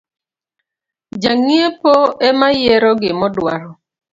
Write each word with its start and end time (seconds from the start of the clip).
Jang’iepo 1.21 1.93
emayiero 2.29 2.89
gimodwaro 3.01 3.69